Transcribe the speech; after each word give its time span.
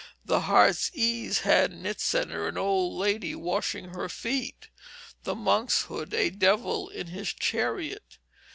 The 0.25 0.39
heart's 0.39 0.89
ease 0.95 1.41
had 1.41 1.71
in 1.71 1.85
its 1.85 2.03
centre 2.03 2.47
an 2.47 2.57
old 2.57 2.97
lady 2.97 3.35
washing 3.35 3.89
her 3.89 4.09
feet; 4.09 4.69
the 5.25 5.35
monk's 5.35 5.83
hood, 5.83 6.11
a 6.15 6.31
devil 6.31 6.89
in 6.89 7.05
his 7.05 7.31
chariot. 7.31 8.17